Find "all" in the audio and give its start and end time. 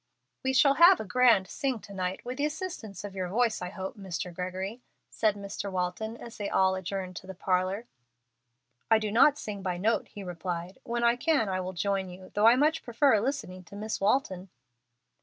6.49-6.73